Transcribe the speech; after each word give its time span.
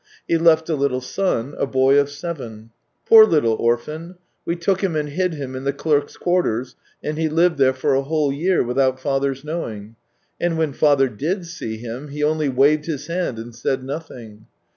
He 0.27 0.39
left 0.39 0.67
a 0.67 0.73
little 0.75 0.99
son, 0.99 1.53
a 1.59 1.67
boy 1.67 1.99
of 1.99 2.09
seven. 2.09 2.71
Poor 3.07 3.23
little 3.23 3.53
orphan!... 3.53 4.15
We 4.45 4.55
took 4.55 4.83
him 4.83 4.95
and 4.95 5.09
hid 5.09 5.35
him 5.35 5.55
in 5.55 5.63
the 5.63 5.71
clerk's 5.73 6.17
quarters, 6.17 6.75
and 7.03 7.19
he 7.19 7.29
Uved 7.29 7.57
there 7.57 7.71
for 7.71 7.93
a 7.93 8.01
whole 8.01 8.33
year, 8.33 8.63
without 8.63 8.99
father's 8.99 9.43
knowing. 9.43 9.95
And 10.39 10.57
when 10.57 10.73
father 10.73 11.07
did 11.07 11.45
see 11.45 11.77
him, 11.77 12.07
he 12.07 12.23
only 12.23 12.49
waved 12.49 12.87
his 12.87 13.05
hand 13.05 13.37
and 13.37 13.53
said 13.53 13.83
nothing. 13.83 14.47